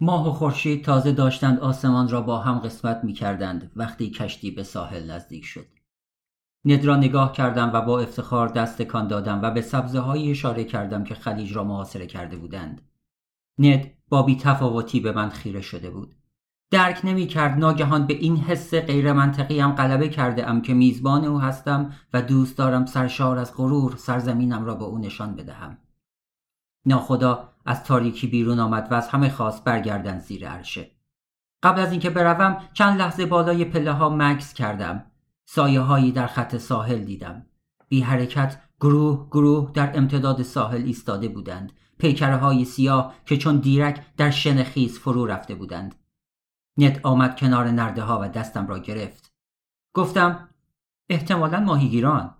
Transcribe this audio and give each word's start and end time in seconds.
ماه 0.00 0.28
و 0.28 0.32
خورشید 0.32 0.84
تازه 0.84 1.12
داشتند 1.12 1.60
آسمان 1.60 2.08
را 2.08 2.20
با 2.20 2.38
هم 2.38 2.58
قسمت 2.58 3.04
می 3.04 3.12
کردند 3.12 3.72
وقتی 3.76 4.10
کشتی 4.10 4.50
به 4.50 4.62
ساحل 4.62 5.10
نزدیک 5.10 5.44
شد. 5.44 5.66
ند 6.64 6.84
را 6.84 6.96
نگاه 6.96 7.32
کردم 7.32 7.70
و 7.74 7.80
با 7.80 8.00
افتخار 8.00 8.48
دست 8.48 8.82
کان 8.82 9.08
دادم 9.08 9.42
و 9.42 9.50
به 9.50 9.62
سبزه 9.62 10.00
هایی 10.00 10.30
اشاره 10.30 10.64
کردم 10.64 11.04
که 11.04 11.14
خلیج 11.14 11.52
را 11.52 11.64
محاصره 11.64 12.06
کرده 12.06 12.36
بودند. 12.36 12.82
ند 13.58 13.90
با 14.08 14.22
بی 14.22 14.36
تفاوتی 14.36 15.00
به 15.00 15.12
من 15.12 15.28
خیره 15.28 15.60
شده 15.60 15.90
بود. 15.90 16.14
درک 16.70 17.00
نمی 17.04 17.26
کرد 17.26 17.58
ناگهان 17.58 18.06
به 18.06 18.14
این 18.14 18.36
حس 18.36 18.74
غیر 18.74 19.12
منطقی 19.12 19.60
هم 19.60 19.72
غلبه 19.72 20.08
کرده 20.08 20.48
ام 20.48 20.62
که 20.62 20.74
میزبان 20.74 21.24
او 21.24 21.40
هستم 21.40 21.92
و 22.12 22.22
دوست 22.22 22.58
دارم 22.58 22.86
سرشار 22.86 23.38
از 23.38 23.56
غرور 23.56 23.96
سرزمینم 23.96 24.64
را 24.64 24.74
به 24.74 24.84
او 24.84 24.98
نشان 24.98 25.36
بدهم. 25.36 25.78
ناخدا 26.86 27.53
از 27.64 27.84
تاریکی 27.84 28.26
بیرون 28.26 28.60
آمد 28.60 28.88
و 28.90 28.94
از 28.94 29.08
همه 29.08 29.28
خواست 29.28 29.64
برگردن 29.64 30.18
زیر 30.18 30.48
عرشه. 30.48 30.90
قبل 31.62 31.80
از 31.80 31.90
اینکه 31.90 32.10
بروم 32.10 32.56
چند 32.72 32.98
لحظه 32.98 33.26
بالای 33.26 33.64
پله 33.64 33.92
ها 33.92 34.08
مکس 34.08 34.54
کردم. 34.54 35.06
سایه 35.44 35.80
هایی 35.80 36.12
در 36.12 36.26
خط 36.26 36.56
ساحل 36.56 37.04
دیدم. 37.04 37.46
بی 37.88 38.00
حرکت 38.00 38.60
گروه 38.80 39.28
گروه 39.30 39.70
در 39.72 39.98
امتداد 39.98 40.42
ساحل 40.42 40.82
ایستاده 40.82 41.28
بودند. 41.28 41.72
پیکره 41.98 42.36
های 42.36 42.64
سیاه 42.64 43.14
که 43.26 43.36
چون 43.36 43.56
دیرک 43.56 44.04
در 44.16 44.30
شنخیز 44.30 44.98
فرو 44.98 45.26
رفته 45.26 45.54
بودند. 45.54 45.94
نت 46.78 47.00
آمد 47.02 47.36
کنار 47.36 47.70
نرده 47.70 48.02
ها 48.02 48.20
و 48.22 48.28
دستم 48.28 48.66
را 48.66 48.78
گرفت. 48.78 49.32
گفتم 49.94 50.48
احتمالا 51.08 51.60
ماهیگیران. 51.60 52.34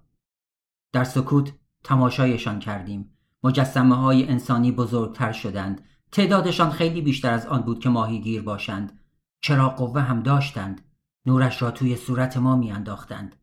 در 0.93 1.05
سکوت 1.05 1.53
تماشایشان 1.85 2.59
کردیم. 2.59 3.14
مجسمه 3.45 3.97
های 3.97 4.29
انسانی 4.29 4.73
بزرگتر 4.73 5.33
شدند. 5.33 5.85
تعدادشان 6.13 6.71
خیلی 6.71 7.03
بیشتر 7.03 7.33
از 7.33 7.47
آن 7.47 7.63
بود 7.63 7.79
که 7.79 7.89
ماهیگیر 7.89 8.43
باشند. 8.43 9.01
چرا 9.41 9.69
قوه 9.69 10.01
هم 10.01 10.23
داشتند. 10.23 10.81
نورش 11.27 11.63
را 11.63 11.71
توی 11.71 11.97
صورت 11.97 12.37
ما 12.37 12.57
میانداختند. 12.57 13.37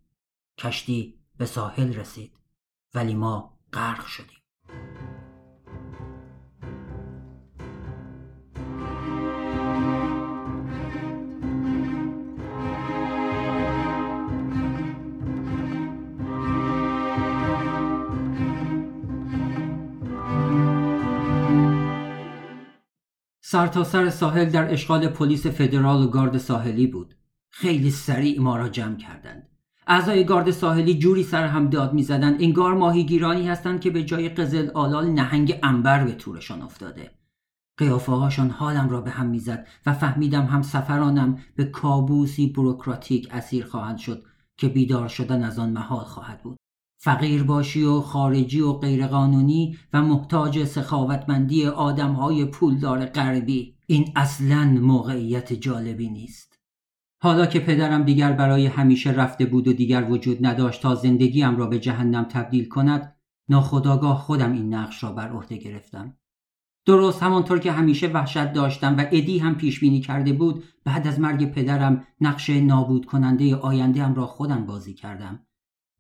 کشتی 0.58 1.20
به 1.38 1.46
ساحل 1.46 1.94
رسید. 1.94 2.40
ولی 2.94 3.16
ما 3.16 3.58
غرق 3.74 4.06
شدیم. 4.06 4.41
سرتاسر 23.52 24.10
سر 24.10 24.10
ساحل 24.10 24.50
در 24.50 24.74
اشغال 24.74 25.08
پلیس 25.08 25.48
فدرال 25.48 26.04
و 26.04 26.08
گارد 26.08 26.38
ساحلی 26.38 26.88
بود. 26.88 27.16
خیلی 27.50 27.92
سریع 27.92 28.40
ما 28.42 28.58
را 28.58 28.70
جمع 28.70 28.96
کردند. 28.96 29.48
اعضای 29.88 30.26
گارد 30.26 30.52
ساحلی 30.52 31.00
جوری 31.00 31.24
سر 31.24 31.48
هم 31.48 31.70
داد 31.70 31.94
می‌زدند 31.94 32.42
انگار 32.42 32.74
ماهیگیرانی 32.74 33.48
هستند 33.48 33.82
که 33.82 33.90
به 33.90 34.04
جای 34.04 34.30
قزل 34.30 34.70
آلال 34.74 35.10
نهنگ 35.10 35.60
انبر 35.64 36.04
به 36.04 36.12
تورشان 36.12 36.62
افتاده. 36.62 37.12
قیافه 37.78 38.12
هاشان 38.12 38.50
حالم 38.50 38.90
را 38.90 39.02
به 39.02 39.10
هم 39.10 39.26
می‌زد 39.26 39.68
و 39.86 39.94
فهمیدم 39.94 40.46
هم 40.46 40.62
سفرانم 40.62 41.38
به 41.56 41.66
کابوسی 41.66 42.48
بروکراتیک 42.48 43.28
اسیر 43.32 43.66
خواهند 43.66 43.98
شد 43.98 44.26
که 44.58 44.68
بیدار 44.68 45.08
شدن 45.08 45.44
از 45.44 45.60
آن 45.60 45.70
محال 45.70 46.06
خواهد 46.06 46.44
بود. 46.44 46.58
فقیر 47.04 47.44
باشی 47.44 47.84
و 47.84 48.02
خارجی 48.02 48.62
و 48.62 48.74
غیرقانونی 48.74 49.78
و 49.94 50.02
محتاج 50.02 50.64
سخاوتمندی 50.64 51.68
آدمهای 51.68 52.46
پولدار 52.46 53.06
غربی. 53.06 53.76
این 53.88 54.12
اصلا 54.16 54.78
موقعیت 54.82 55.54
جالبی 55.54 56.10
نیست. 56.10 56.60
حالا 57.22 57.46
که 57.46 57.60
پدرم 57.60 58.04
دیگر 58.04 58.32
برای 58.32 58.66
همیشه 58.66 59.12
رفته 59.12 59.46
بود 59.46 59.68
و 59.68 59.74
دیگر 59.74 60.08
وجود 60.10 60.46
نداشت 60.46 60.82
تا 60.82 60.96
زندگیم 60.96 61.58
را 61.58 61.68
به 61.68 61.80
جهنم 61.80 62.24
تبدیل 62.24 62.70
کند 62.70 63.16
ناخداگاه 63.50 64.20
خودم 64.20 64.54
این 64.54 64.74
نقش 64.74 65.04
را 65.04 65.12
بر 65.12 65.30
عهده 65.30 65.58
گرفتم. 65.58 66.18
درست 66.86 67.24
همانطور 67.24 67.60
که 67.60 67.72
همیشه 67.72 68.08
وحشت 68.08 68.54
داشتم 68.54 68.98
و 68.98 69.06
ادی 69.12 69.40
هم 69.40 69.56
پیش 69.56 69.80
بینی 69.80 70.02
کرده 70.02 70.34
بود 70.34 70.64
بعد 70.84 71.08
از 71.08 71.20
مرگ 71.20 71.52
پدرم 71.52 72.08
نقش 72.22 72.50
نابود 72.50 73.06
کننده 73.06 73.56
آینده 73.56 74.14
را 74.14 74.28
خودم 74.28 74.66
بازی 74.66 74.94
کردم. 74.94 75.40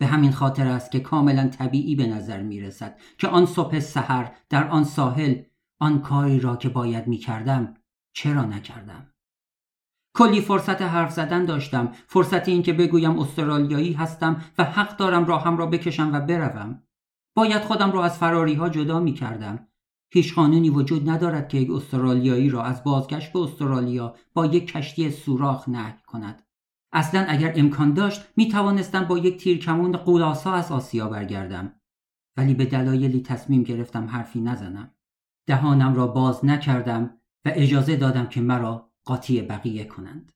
به 0.01 0.07
همین 0.07 0.31
خاطر 0.31 0.67
است 0.67 0.91
که 0.91 0.99
کاملا 0.99 1.47
طبیعی 1.47 1.95
به 1.95 2.07
نظر 2.07 2.41
می 2.41 2.61
رسد 2.61 2.99
که 3.17 3.27
آن 3.27 3.45
صبح 3.45 3.79
سحر 3.79 4.31
در 4.49 4.67
آن 4.67 4.83
ساحل 4.83 5.35
آن 5.79 6.01
کاری 6.01 6.39
را 6.39 6.55
که 6.55 6.69
باید 6.69 7.07
می 7.07 7.17
کردم 7.17 7.73
چرا 8.13 8.45
نکردم؟ 8.45 9.13
کلی 10.15 10.41
فرصت 10.41 10.81
حرف 10.81 11.11
زدن 11.11 11.45
داشتم 11.45 11.91
فرصت 12.07 12.47
این 12.49 12.63
که 12.63 12.73
بگویم 12.73 13.19
استرالیایی 13.19 13.93
هستم 13.93 14.43
و 14.57 14.63
حق 14.63 14.97
دارم 14.97 15.25
راهم 15.25 15.57
را 15.57 15.65
بکشم 15.65 16.13
و 16.13 16.19
بروم. 16.19 16.83
باید 17.35 17.61
خودم 17.61 17.91
را 17.91 18.03
از 18.03 18.17
فراری 18.17 18.53
ها 18.53 18.69
جدا 18.69 18.99
می 18.99 19.13
کردم 19.13 19.67
هیچ 20.13 20.35
قانونی 20.35 20.69
وجود 20.69 21.09
ندارد 21.09 21.49
که 21.49 21.57
یک 21.57 21.71
استرالیایی 21.71 22.49
را 22.49 22.63
از 22.63 22.83
بازگشت 22.83 23.33
به 23.33 23.39
استرالیا 23.39 24.15
با 24.33 24.45
یک 24.45 24.71
کشتی 24.71 25.11
سوراخ 25.11 25.69
نهی 25.69 25.93
کند. 26.07 26.43
اصلا 26.93 27.25
اگر 27.29 27.53
امکان 27.55 27.93
داشت 27.93 28.21
می 28.35 28.47
توانستم 28.47 29.05
با 29.05 29.17
یک 29.17 29.37
تیرکمون 29.37 29.91
قولاسا 29.91 30.53
از 30.53 30.71
آسیا 30.71 31.09
برگردم. 31.09 31.73
ولی 32.37 32.53
به 32.53 32.65
دلایلی 32.65 33.21
تصمیم 33.21 33.63
گرفتم 33.63 34.05
حرفی 34.05 34.41
نزنم. 34.41 34.91
دهانم 35.47 35.95
را 35.95 36.07
باز 36.07 36.45
نکردم 36.45 37.17
و 37.45 37.51
اجازه 37.55 37.95
دادم 37.95 38.25
که 38.25 38.41
مرا 38.41 38.91
قاطی 39.05 39.41
بقیه 39.41 39.85
کنند. 39.85 40.31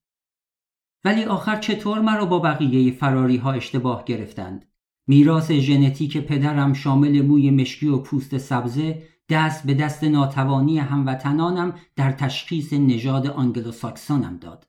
ولی 1.06 1.24
آخر 1.24 1.60
چطور 1.60 2.00
مرا 2.00 2.26
با 2.26 2.40
بقیه 2.40 2.92
فراری 2.92 3.38
ها 3.38 3.52
اشتباه 3.52 4.06
گرفتند؟ 4.06 4.66
میراث 5.08 5.52
ژنتیک 5.52 6.18
پدرم 6.18 6.74
شامل 6.74 7.22
موی 7.22 7.52
مشکی 7.52 7.88
و 7.88 7.98
پوست 7.98 8.38
سبزه 8.38 9.04
دست 9.30 9.66
به 9.66 9.74
دست 9.74 10.04
ناتوانی 10.04 10.80
هموطنانم 10.80 11.74
در 11.96 12.12
تشخیص 12.12 12.74
نژاد 12.74 13.28
آنگلوساکسونم 13.28 14.38
داد. 14.38 14.68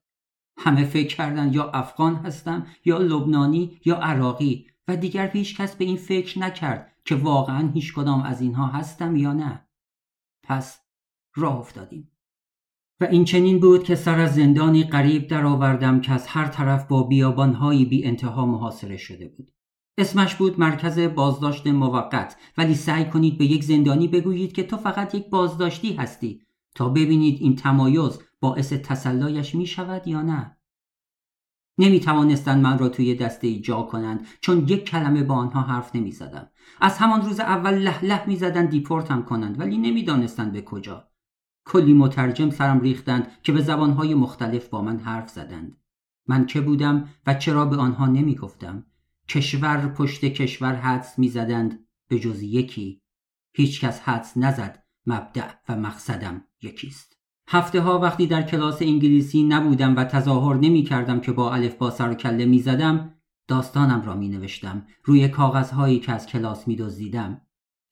همه 0.56 0.84
فکر 0.84 1.16
کردن 1.16 1.52
یا 1.52 1.70
افغان 1.70 2.16
هستم 2.16 2.66
یا 2.84 2.98
لبنانی 2.98 3.80
یا 3.84 3.96
عراقی 3.96 4.66
و 4.88 4.96
دیگر 4.96 5.30
هیچ 5.30 5.56
کس 5.56 5.76
به 5.76 5.84
این 5.84 5.96
فکر 5.96 6.38
نکرد 6.38 6.92
که 7.04 7.14
واقعا 7.14 7.70
هیچ 7.74 7.94
کدام 7.94 8.22
از 8.22 8.40
اینها 8.40 8.66
هستم 8.66 9.16
یا 9.16 9.32
نه. 9.32 9.68
پس 10.42 10.80
راه 11.34 11.58
افتادیم. 11.58 12.10
و 13.00 13.04
این 13.04 13.24
چنین 13.24 13.60
بود 13.60 13.84
که 13.84 13.94
سر 13.94 14.20
از 14.20 14.34
زندانی 14.34 14.84
قریب 14.84 15.28
درآوردم 15.28 16.00
که 16.00 16.12
از 16.12 16.26
هر 16.26 16.48
طرف 16.48 16.86
با 16.88 17.02
بیابانهایی 17.02 17.84
بی 17.84 18.04
انتها 18.04 18.46
محاصره 18.46 18.96
شده 18.96 19.28
بود. 19.28 19.52
اسمش 19.98 20.34
بود 20.34 20.60
مرکز 20.60 20.98
بازداشت 20.98 21.66
موقت 21.66 22.36
ولی 22.58 22.74
سعی 22.74 23.04
کنید 23.04 23.38
به 23.38 23.44
یک 23.44 23.64
زندانی 23.64 24.08
بگویید 24.08 24.52
که 24.52 24.62
تو 24.62 24.76
فقط 24.76 25.14
یک 25.14 25.30
بازداشتی 25.30 25.94
هستی 25.94 26.42
تا 26.74 26.88
ببینید 26.88 27.38
این 27.40 27.56
تمایز 27.56 28.18
باعث 28.40 28.72
تسلایش 28.72 29.54
می 29.54 29.66
شود 29.66 30.08
یا 30.08 30.22
نه؟ 30.22 30.56
نمی 31.78 32.00
توانستند 32.00 32.62
من 32.62 32.78
را 32.78 32.88
توی 32.88 33.14
دسته 33.14 33.58
جا 33.58 33.82
کنند 33.82 34.26
چون 34.40 34.58
یک 34.68 34.84
کلمه 34.84 35.22
با 35.22 35.34
آنها 35.34 35.62
حرف 35.62 35.96
نمی 35.96 36.12
زدم. 36.12 36.50
از 36.80 36.98
همان 36.98 37.22
روز 37.22 37.40
اول 37.40 37.74
له 37.74 38.04
له 38.04 38.28
می 38.28 38.36
زدن 38.36 38.66
دیپورتم 38.66 39.22
کنند 39.22 39.60
ولی 39.60 39.78
نمی 39.78 40.02
دانستند 40.02 40.52
به 40.52 40.62
کجا. 40.62 41.08
کلی 41.66 41.94
مترجم 41.94 42.50
سرم 42.50 42.80
ریختند 42.80 43.42
که 43.42 43.52
به 43.52 43.60
زبانهای 43.60 44.14
مختلف 44.14 44.68
با 44.68 44.82
من 44.82 44.98
حرف 44.98 45.30
زدند. 45.30 45.76
من 46.28 46.46
که 46.46 46.60
بودم 46.60 47.08
و 47.26 47.34
چرا 47.34 47.64
به 47.64 47.76
آنها 47.76 48.06
نمی 48.06 48.34
گفتم 48.34 48.86
کشور 49.28 49.88
پشت 49.88 50.24
کشور 50.24 50.74
حدس 50.74 51.18
می 51.18 51.28
زدند 51.28 51.86
به 52.08 52.18
جز 52.18 52.42
یکی. 52.42 53.02
هیچ 53.52 53.80
کس 53.80 54.00
حدس 54.00 54.36
نزد 54.36 54.84
مبدع 55.06 55.50
و 55.68 55.76
مقصدم 55.76 56.44
یکیست. 56.62 57.15
هفته 57.48 57.80
ها 57.80 57.98
وقتی 57.98 58.26
در 58.26 58.42
کلاس 58.42 58.82
انگلیسی 58.82 59.42
نبودم 59.42 59.96
و 59.96 60.04
تظاهر 60.04 60.56
نمی 60.56 60.82
کردم 60.82 61.20
که 61.20 61.32
با 61.32 61.54
الف 61.54 61.74
با 61.74 61.90
سر 61.90 62.10
و 62.10 62.14
کله 62.14 62.44
می 62.44 62.58
زدم 62.58 63.14
داستانم 63.48 64.02
را 64.02 64.14
می 64.14 64.28
نوشتم 64.28 64.86
روی 65.04 65.28
کاغذهایی 65.28 65.98
که 65.98 66.12
از 66.12 66.26
کلاس 66.26 66.68
می 66.68 66.76
دزدیدم. 66.76 67.40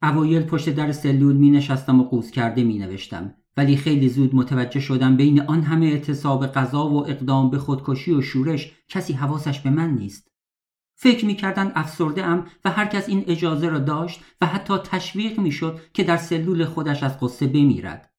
اوایل 0.03 0.43
پشت 0.43 0.71
در 0.71 0.93
سلول 0.93 1.37
می 1.37 1.51
نشستم 1.51 2.01
و 2.01 2.05
قوز 2.05 2.31
کرده 2.31 2.65
می 2.65 2.79
نوشتم 2.79 3.35
ولی 3.57 3.77
خیلی 3.77 4.09
زود 4.09 4.35
متوجه 4.35 4.81
شدم 4.81 5.17
بین 5.17 5.41
آن 5.41 5.63
همه 5.63 5.87
اعتصاب 5.87 6.47
غذا 6.47 6.89
و 6.89 7.09
اقدام 7.09 7.51
به 7.51 7.59
خودکشی 7.59 8.13
و 8.13 8.23
شورش 8.23 8.73
کسی 8.89 9.13
حواسش 9.13 9.61
به 9.61 9.71
من 9.71 9.91
نیست. 9.91 10.29
فکر 10.97 11.27
می‌کردن 11.27 11.73
افسرده 11.75 12.25
ام 12.25 12.47
و 12.65 12.71
هر 12.71 12.87
کس 12.87 13.09
این 13.09 13.25
اجازه 13.27 13.69
را 13.69 13.79
داشت 13.79 14.21
و 14.41 14.47
حتی 14.47 14.75
تشویق 14.85 15.39
می‌شد 15.39 15.81
که 15.93 16.05
در 16.05 16.17
سلول 16.17 16.65
خودش 16.65 17.03
از 17.03 17.21
قصه 17.21 17.47
بمیرد. 17.47 18.14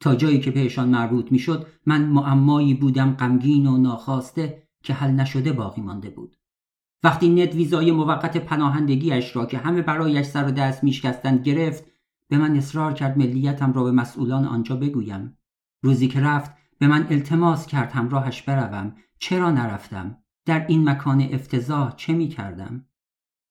تا 0.00 0.14
جایی 0.14 0.40
که 0.40 0.50
بهشان 0.50 0.88
مربوط 0.88 1.32
می‌شد 1.32 1.66
من 1.86 2.04
معمایی 2.04 2.74
بودم 2.74 3.14
غمگین 3.14 3.66
و 3.66 3.78
ناخواسته 3.78 4.62
که 4.82 4.94
حل 4.94 5.10
نشده 5.10 5.52
باقی 5.52 5.80
مانده 5.80 6.10
بود. 6.10 6.36
وقتی 7.02 7.28
ند 7.28 7.54
ویزای 7.54 7.92
موقت 7.92 8.36
پناهندگیش 8.36 9.36
را 9.36 9.46
که 9.46 9.58
همه 9.58 9.82
برایش 9.82 10.26
سر 10.26 10.48
و 10.48 10.50
دست 10.50 10.84
میشکستند 10.84 11.42
گرفت 11.42 11.84
به 12.28 12.38
من 12.38 12.56
اصرار 12.56 12.92
کرد 12.92 13.18
ملیتم 13.18 13.72
را 13.72 13.84
به 13.84 13.90
مسئولان 13.90 14.44
آنجا 14.44 14.76
بگویم. 14.76 15.38
روزی 15.82 16.08
که 16.08 16.20
رفت 16.20 16.50
به 16.78 16.86
من 16.86 17.06
التماس 17.10 17.66
کرد 17.66 17.92
همراهش 17.92 18.42
بروم. 18.42 18.96
چرا 19.18 19.50
نرفتم؟ 19.50 20.16
در 20.44 20.66
این 20.66 20.88
مکان 20.88 21.28
افتضاح 21.32 21.96
چه 21.96 22.12
می 22.12 22.28
کردم؟ 22.28 22.84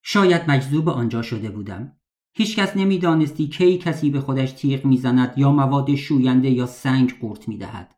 شاید 0.02 0.52
مجذوب 0.52 0.90
آنجا 0.90 1.22
شده 1.22 1.50
بودم. 1.50 1.97
هیچکس 2.38 2.78
نمی‌دانستی 2.78 3.48
کی 3.48 3.78
کسی 3.78 4.10
به 4.10 4.22
خودش 4.22 4.52
تیغ 4.52 4.86
می‌زند 4.86 5.34
یا 5.38 5.52
مواد 5.52 5.96
شوینده 5.96 6.50
یا 6.50 6.66
سنگ 6.66 7.20
قورت 7.20 7.48
می‌دهد. 7.48 7.96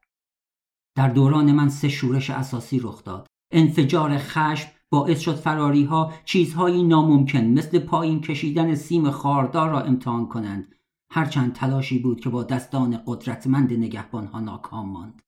در 0.96 1.10
دوران 1.10 1.52
من 1.52 1.70
سه 1.70 1.90
شورش 1.90 2.30
اساسی 2.30 2.80
رخ 2.80 3.04
داد. 3.04 3.28
انفجار 3.52 4.18
خشم 4.18 4.70
باعث 4.90 5.20
شد 5.20 5.36
فراری 5.36 5.84
ها 5.84 6.14
چیزهایی 6.26 6.84
ناممکن 6.84 7.40
مثل 7.40 7.80
پایین 7.80 8.22
کشیدن 8.22 8.76
سیم 8.76 9.12
خاردار 9.12 9.70
را 9.70 9.82
امتحان 9.82 10.28
کنند. 10.28 10.76
هرچند 11.12 11.54
تلاشی 11.54 12.00
بود 12.00 12.20
که 12.20 12.30
با 12.30 12.44
دستان 12.44 13.00
قدرتمند 13.06 13.74
نگهبان 13.74 14.28
ها 14.28 14.40
ناکام 14.40 14.90
ماند. 14.90 15.22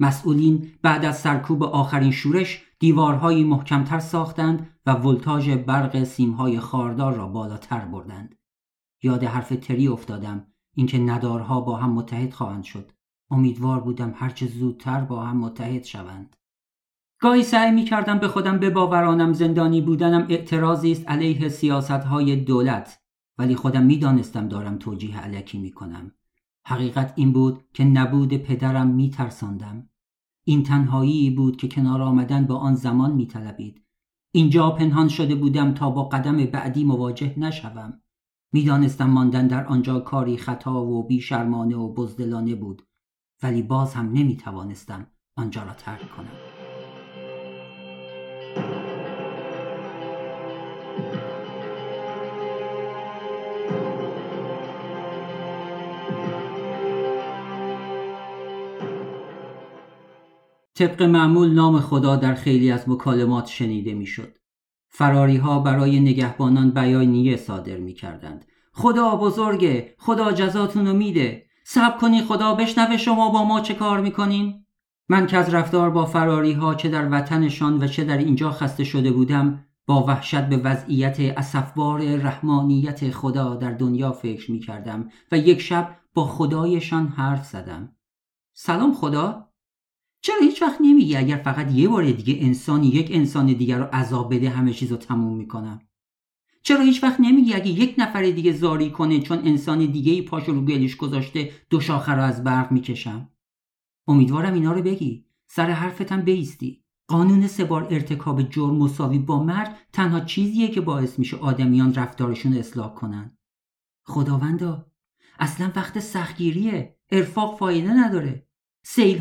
مسئولین 0.00 0.70
بعد 0.82 1.04
از 1.04 1.18
سرکوب 1.18 1.62
آخرین 1.62 2.10
شورش 2.10 2.62
دیوارهایی 2.82 3.44
محکمتر 3.44 3.98
ساختند 3.98 4.70
و 4.86 4.92
ولتاژ 4.92 5.48
برق 5.48 6.04
سیمهای 6.04 6.60
خاردار 6.60 7.14
را 7.14 7.28
بالاتر 7.28 7.84
بردند. 7.84 8.34
یاد 9.02 9.24
حرف 9.24 9.48
تری 9.48 9.88
افتادم 9.88 10.46
اینکه 10.74 10.98
ندارها 10.98 11.60
با 11.60 11.76
هم 11.76 11.92
متحد 11.92 12.32
خواهند 12.32 12.64
شد. 12.64 12.92
امیدوار 13.30 13.80
بودم 13.80 14.12
هرچه 14.16 14.46
زودتر 14.46 15.00
با 15.00 15.22
هم 15.22 15.36
متحد 15.36 15.84
شوند. 15.84 16.36
گاهی 17.20 17.42
سعی 17.42 17.70
می 17.70 17.84
کردم 17.84 18.18
به 18.18 18.28
خودم 18.28 18.58
بباورانم 18.58 19.32
زندانی 19.32 19.80
بودنم 19.80 20.26
اعتراضی 20.28 20.92
است 20.92 21.08
علیه 21.08 21.48
سیاست 21.48 21.90
های 21.90 22.36
دولت 22.36 23.00
ولی 23.38 23.56
خودم 23.56 23.82
می 23.82 23.98
دانستم 23.98 24.48
دارم 24.48 24.78
توجیه 24.78 25.20
علکی 25.20 25.58
می 25.58 25.72
کنم. 25.72 26.12
حقیقت 26.66 27.12
این 27.16 27.32
بود 27.32 27.64
که 27.74 27.84
نبود 27.84 28.34
پدرم 28.34 28.86
می 28.86 29.10
ترساندم. 29.10 29.88
این 30.44 30.62
تنهایی 30.62 31.30
بود 31.30 31.56
که 31.56 31.68
کنار 31.68 32.02
آمدن 32.02 32.46
با 32.46 32.56
آن 32.56 32.74
زمان 32.74 33.12
می 33.12 33.26
طلبید. 33.26 33.84
اینجا 34.34 34.70
پنهان 34.70 35.08
شده 35.08 35.34
بودم 35.34 35.74
تا 35.74 35.90
با 35.90 36.04
قدم 36.04 36.44
بعدی 36.46 36.84
مواجه 36.84 37.38
نشوم. 37.38 38.02
می‌دانستم 38.52 39.10
ماندن 39.10 39.46
در 39.46 39.66
آنجا 39.66 40.00
کاری 40.00 40.36
خطا 40.36 40.84
و 40.84 41.06
بیشرمانه 41.06 41.76
و 41.76 41.92
بزدلانه 41.92 42.54
بود 42.54 42.82
ولی 43.42 43.62
باز 43.62 43.94
هم 43.94 44.12
نمی 44.12 44.36
توانستم 44.36 45.06
آنجا 45.36 45.62
را 45.62 45.74
ترک 45.74 46.10
کنم. 46.16 46.51
طبق 60.82 61.02
معمول 61.02 61.54
نام 61.54 61.80
خدا 61.80 62.16
در 62.16 62.34
خیلی 62.34 62.70
از 62.70 62.88
مکالمات 62.88 63.46
شنیده 63.46 63.94
می‌شد. 63.94 64.38
فراری 64.88 65.36
ها 65.36 65.58
برای 65.58 66.00
نگهبانان 66.00 66.70
بیانیه 66.70 67.36
صادر 67.36 67.76
می 67.76 67.94
کردند. 67.94 68.44
خدا 68.72 69.16
بزرگه 69.16 69.94
خدا 69.98 70.32
جزاتون 70.32 70.86
رو 70.86 70.92
میده 70.92 71.46
صبر 71.64 71.98
کنین 71.98 72.24
خدا 72.24 72.54
بشنوه 72.54 72.96
شما 72.96 73.30
با 73.30 73.44
ما 73.44 73.60
چه 73.60 73.74
کار 73.74 74.00
می‌کنین 74.00 74.66
من 75.08 75.26
که 75.26 75.36
از 75.36 75.54
رفتار 75.54 75.90
با 75.90 76.06
فراری 76.06 76.52
ها 76.52 76.74
چه 76.74 76.88
در 76.88 77.08
وطنشان 77.10 77.82
و 77.82 77.86
چه 77.86 78.04
در 78.04 78.18
اینجا 78.18 78.50
خسته 78.50 78.84
شده 78.84 79.12
بودم 79.12 79.64
با 79.86 80.04
وحشت 80.04 80.40
به 80.40 80.56
وضعیت 80.56 81.20
اصفبار 81.20 82.16
رحمانیت 82.16 83.10
خدا 83.10 83.54
در 83.54 83.72
دنیا 83.72 84.12
فکر 84.12 84.50
می 84.50 84.58
کردم 84.58 85.08
و 85.32 85.38
یک 85.38 85.60
شب 85.60 85.96
با 86.14 86.24
خدایشان 86.24 87.06
حرف 87.06 87.46
زدم 87.46 87.96
سلام 88.52 88.94
خدا 88.94 89.51
چرا 90.24 90.36
هیچ 90.42 90.62
وقت 90.62 90.80
نمیگی 90.80 91.16
اگر 91.16 91.36
فقط 91.36 91.72
یه 91.72 91.88
بار 91.88 92.10
دیگه 92.10 92.36
انسانی 92.40 92.86
یک 92.86 93.08
انسان 93.10 93.46
دیگر 93.46 93.78
رو 93.78 93.84
عذاب 93.84 94.34
بده 94.34 94.50
همه 94.50 94.72
چیز 94.72 94.90
رو 94.90 94.96
تموم 94.96 95.36
می‌کنم؟ 95.36 95.80
چرا 96.62 96.80
هیچ 96.80 97.02
وقت 97.02 97.20
نمیگی 97.20 97.54
اگه 97.54 97.68
یک 97.68 97.94
نفر 97.98 98.22
دیگه 98.22 98.52
زاری 98.52 98.90
کنه 98.90 99.20
چون 99.20 99.38
انسان 99.38 99.86
دیگه 99.86 100.12
ای 100.12 100.22
پاش 100.22 100.48
رو 100.48 100.64
گلش 100.64 100.96
گذاشته 100.96 101.50
دو 101.70 101.80
شاخه 101.80 102.12
رو 102.12 102.22
از 102.22 102.44
برق 102.44 102.72
می‌کشم؟ 102.72 103.28
امیدوارم 104.08 104.54
اینا 104.54 104.72
رو 104.72 104.82
بگی. 104.82 105.24
سر 105.46 105.70
حرفتم 105.70 106.20
بیستی. 106.20 106.84
قانون 107.08 107.46
سه 107.46 107.64
بار 107.64 107.86
ارتکاب 107.90 108.42
جرم 108.42 108.76
مساوی 108.76 109.18
با 109.18 109.42
مرگ 109.42 109.68
تنها 109.92 110.20
چیزیه 110.20 110.68
که 110.68 110.80
باعث 110.80 111.18
میشه 111.18 111.36
آدمیان 111.36 111.94
رفتارشون 111.94 112.54
اصلاح 112.54 112.94
کنن. 112.94 113.38
خداوندا 114.04 114.86
اصلا 115.38 115.72
وقت 115.76 116.00
سختگیریه. 116.00 116.96
ارفاق 117.10 117.58
فایده 117.58 117.92
نداره. 117.92 118.46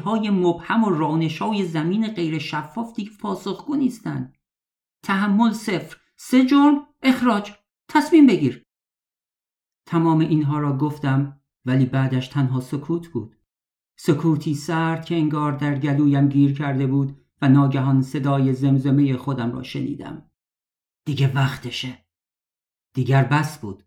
های 0.03 0.29
مبهم 0.29 0.83
و 0.83 0.89
رانشای 0.89 1.65
زمین 1.65 2.07
غیر 2.07 2.39
شفاف 2.39 2.93
دیگه 2.95 3.11
پاسخگو 3.19 3.75
نیستن 3.75 4.33
تحمل 5.03 5.53
صفر. 5.53 5.97
سه 6.15 6.45
جرم. 6.45 6.87
اخراج. 7.01 7.51
تصمیم 7.89 8.27
بگیر. 8.27 8.65
تمام 9.85 10.19
اینها 10.19 10.59
را 10.59 10.77
گفتم 10.77 11.41
ولی 11.65 11.85
بعدش 11.85 12.27
تنها 12.27 12.59
سکوت 12.59 13.07
بود. 13.07 13.35
سکوتی 13.99 14.55
سرد 14.55 15.05
که 15.05 15.15
انگار 15.15 15.51
در 15.51 15.79
گلویم 15.79 16.29
گیر 16.29 16.57
کرده 16.57 16.87
بود 16.87 17.25
و 17.41 17.49
ناگهان 17.49 18.01
صدای 18.01 18.53
زمزمه 18.53 19.17
خودم 19.17 19.51
را 19.51 19.63
شنیدم. 19.63 20.31
دیگه 21.05 21.33
وقتشه. 21.33 22.05
دیگر 22.93 23.23
بس 23.23 23.59
بود. 23.59 23.83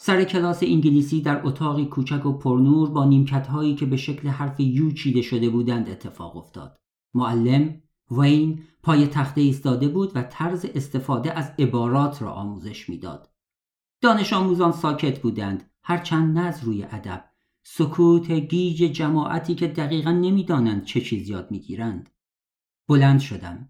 سر 0.00 0.24
کلاس 0.24 0.62
انگلیسی 0.62 1.20
در 1.20 1.46
اتاقی 1.46 1.86
کوچک 1.86 2.26
و 2.26 2.32
پرنور 2.32 2.90
با 2.90 3.04
نیمکت 3.04 3.46
هایی 3.46 3.74
که 3.74 3.86
به 3.86 3.96
شکل 3.96 4.28
حرف 4.28 4.60
یو 4.60 4.90
چیده 4.90 5.22
شده 5.22 5.50
بودند 5.50 5.90
اتفاق 5.90 6.36
افتاد. 6.36 6.76
معلم 7.14 7.82
وین 8.10 8.62
پای 8.82 9.06
تخته 9.06 9.40
ایستاده 9.40 9.88
بود 9.88 10.12
و 10.14 10.22
طرز 10.22 10.66
استفاده 10.74 11.32
از 11.32 11.52
عبارات 11.58 12.22
را 12.22 12.32
آموزش 12.32 12.88
می‌داد. 12.88 13.30
دانش 14.00 14.32
آموزان 14.32 14.72
ساکت 14.72 15.22
بودند 15.22 15.70
هرچند 15.82 16.38
نه 16.38 16.44
از 16.44 16.64
روی 16.64 16.84
ادب 16.84 17.24
سکوت 17.62 18.30
گیج 18.30 18.82
جماعتی 18.82 19.54
که 19.54 19.66
دقیقا 19.66 20.10
نمی‌دانند 20.10 20.84
چه 20.84 21.00
چیز 21.00 21.28
یاد 21.28 21.50
می‌گیرند 21.50 22.10
بلند 22.88 23.20
شدم 23.20 23.68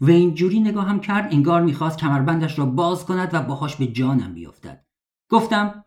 وین 0.00 0.34
جوری 0.34 0.60
نگاهم 0.60 1.00
کرد 1.00 1.32
انگار 1.32 1.62
می‌خواست 1.62 1.98
کمربندش 1.98 2.58
را 2.58 2.66
باز 2.66 3.04
کند 3.04 3.30
و 3.32 3.42
باهاش 3.42 3.76
به 3.76 3.86
جانم 3.86 4.34
بیفتد 4.34 4.89
گفتم 5.30 5.84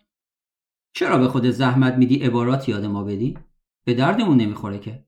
چرا 0.93 1.17
به 1.17 1.27
خود 1.27 1.45
زحمت 1.45 1.93
میدی 1.93 2.15
عبارات 2.15 2.69
یاد 2.69 2.85
ما 2.85 3.03
بدی؟ 3.03 3.37
به 3.85 3.93
دردمون 3.93 4.37
نمی‌خوره 4.37 4.79
که. 4.79 5.05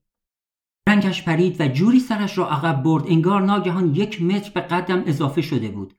رنگش 0.88 1.24
پرید 1.24 1.60
و 1.60 1.68
جوری 1.68 2.00
سرش 2.00 2.38
را 2.38 2.50
عقب 2.50 2.82
برد 2.82 3.04
انگار 3.06 3.42
ناگهان 3.42 3.94
یک 3.94 4.22
متر 4.22 4.50
به 4.54 4.60
قدم 4.60 5.02
اضافه 5.06 5.42
شده 5.42 5.68
بود. 5.68 5.94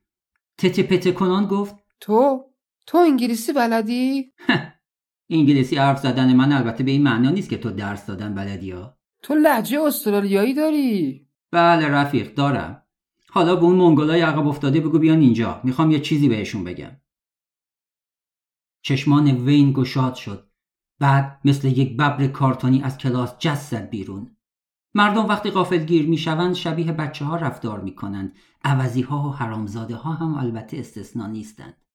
تته 0.57 0.83
پته 0.83 1.11
کنان 1.11 1.45
گفت 1.45 1.75
تو؟ 1.99 2.45
تو 2.87 2.97
انگلیسی 2.97 3.53
بلدی؟ 3.53 4.31
انگلیسی 5.29 5.75
حرف 5.75 5.99
زدن 5.99 6.33
من 6.33 6.51
البته 6.51 6.83
به 6.83 6.91
این 6.91 7.03
معنا 7.03 7.29
نیست 7.29 7.49
که 7.49 7.57
تو 7.57 7.71
درس 7.71 8.05
دادن 8.05 8.35
بلدی 8.35 8.71
ها. 8.71 8.97
تو 9.23 9.35
لحجه 9.35 9.81
استرالیایی 9.81 10.53
داری؟ 10.53 11.27
بله 11.51 11.87
رفیق 11.87 12.33
دارم. 12.33 12.83
حالا 13.29 13.55
به 13.55 13.63
اون 13.63 13.75
منگولای 13.75 14.21
عقب 14.21 14.47
افتاده 14.47 14.79
بگو 14.79 14.99
بیان 14.99 15.19
اینجا. 15.19 15.61
می‌خوام 15.63 15.91
یه 15.91 15.99
چیزی 15.99 16.29
بهشون 16.29 16.63
بگم. 16.63 16.91
چشمان 18.87 19.27
وین 19.27 19.73
گشاد 19.73 20.15
شد. 20.15 20.49
بعد 20.99 21.39
مثل 21.45 21.67
یک 21.67 21.93
ببر 21.93 22.27
کارتونی 22.27 22.83
از 22.83 22.97
کلاس 22.97 23.69
زد 23.69 23.89
بیرون. 23.89 24.35
مردم 24.93 25.25
وقتی 25.25 25.51
غافلگیر 25.51 26.07
می‌شوند 26.07 26.53
شبیه 26.55 26.91
بچه 26.91 27.25
ها 27.25 27.35
رفتار 27.35 27.79
می‌کنند 27.79 28.35
عوضی 28.63 29.01
ها 29.01 29.29
و 29.29 29.33
حرامزاده 29.33 29.95
ها 29.95 30.13
هم 30.13 30.35
البته 30.35 30.77
استثنا 30.77 31.27
نیستند. 31.27 31.85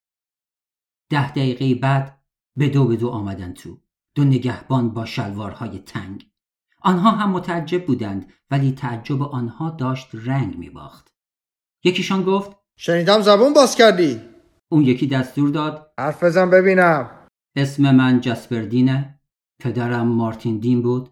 ده 1.10 1.30
دقیقه 1.30 1.74
بعد 1.74 2.22
به 2.56 2.68
دو 2.68 2.84
به 2.84 2.96
دو 2.96 3.08
آمدن 3.08 3.52
تو. 3.52 3.78
دو 4.14 4.24
نگهبان 4.24 4.88
با 4.88 5.04
شلوارهای 5.04 5.78
تنگ. 5.78 6.30
آنها 6.80 7.10
هم 7.10 7.30
متعجب 7.30 7.86
بودند 7.86 8.32
ولی 8.50 8.72
تعجب 8.72 9.22
آنها 9.22 9.70
داشت 9.70 10.08
رنگ 10.12 10.58
میباخت 10.58 11.14
یکیشان 11.84 12.22
گفت 12.22 12.56
شنیدم 12.76 13.20
زبون 13.20 13.52
باز 13.52 13.76
کردی. 13.76 14.31
اون 14.72 14.82
یکی 14.84 15.06
دستور 15.06 15.48
داد. 15.48 15.92
حرف 15.98 16.24
بزن 16.24 16.50
ببینم. 16.50 17.10
اسم 17.56 17.94
من 17.94 18.20
جسپردینه 18.20 19.20
پدرم 19.60 20.08
مارتین 20.08 20.58
دین 20.58 20.82
بود. 20.82 21.10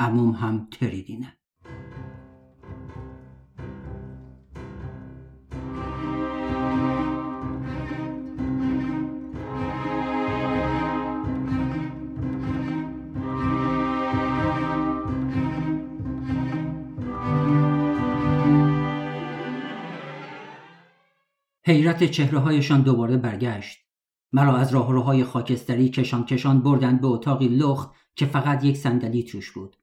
عموم 0.00 0.30
هم 0.30 0.68
تریدینه 0.70 1.37
حیرت 21.68 22.04
چهره 22.04 22.38
هایشان 22.38 22.82
دوباره 22.82 23.16
برگشت 23.16 23.78
مرا 24.32 24.56
از 24.56 24.74
راهروهای 24.74 25.24
خاکستری 25.24 25.88
کشان 25.88 26.24
کشان 26.24 26.60
بردند 26.60 27.00
به 27.00 27.06
اتاقی 27.06 27.48
لخت 27.48 27.90
که 28.16 28.26
فقط 28.26 28.64
یک 28.64 28.76
صندلی 28.76 29.22
توش 29.22 29.50
بود 29.50 29.76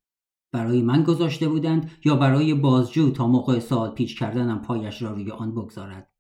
برای 0.51 0.81
من 0.81 1.03
گذاشته 1.03 1.49
بودند 1.49 1.91
یا 2.05 2.15
برای 2.15 2.53
بازجو 2.53 3.11
تا 3.11 3.27
موقع 3.27 3.59
سوال 3.59 3.89
پیچ 3.89 4.19
کردنم 4.19 4.61
پایش 4.61 5.01
را 5.01 5.11
روی 5.11 5.31
آن 5.31 5.51
بگذارد 5.51 6.11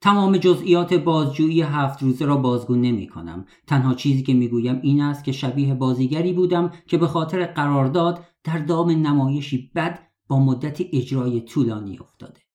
تمام 0.00 0.36
جزئیات 0.36 0.94
بازجویی 0.94 1.62
هفت 1.62 2.02
روزه 2.02 2.24
را 2.24 2.36
بازگو 2.36 2.74
نمی 2.74 3.06
کنم. 3.06 3.44
تنها 3.66 3.94
چیزی 3.94 4.22
که 4.22 4.34
می 4.34 4.48
گویم 4.48 4.80
این 4.82 5.00
است 5.00 5.24
که 5.24 5.32
شبیه 5.32 5.74
بازیگری 5.74 6.32
بودم 6.32 6.72
که 6.86 6.98
به 6.98 7.06
خاطر 7.06 7.46
قرارداد 7.46 8.24
در 8.44 8.58
دام 8.58 8.90
نمایشی 8.90 9.72
بد 9.74 9.98
با 10.28 10.38
مدت 10.38 10.80
اجرای 10.92 11.40
طولانی 11.40 11.98
افتاده. 11.98 12.45